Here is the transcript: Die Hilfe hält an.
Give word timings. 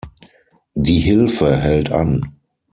Die 0.73 0.97
Hilfe 0.97 1.57
hält 1.57 1.91
an. 1.91 2.35